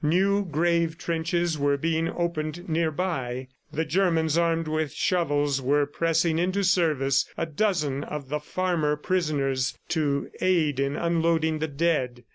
[0.03, 3.47] New grave trenches were being opened near by.
[3.71, 9.77] The Germans armed with shovels were pressing into service a dozen of the farmer prisoners
[9.89, 12.23] to aid in unloading the dead.